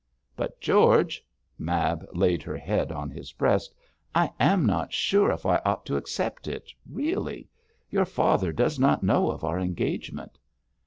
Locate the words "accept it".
5.95-6.71